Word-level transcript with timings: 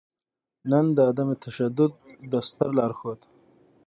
نــن 0.69 0.85
د 0.95 0.97
عـدم 1.09 1.29
تـشدود 1.43 1.93
د 2.31 2.33
ســتــر 2.47 2.69
لارښــود 2.77 3.19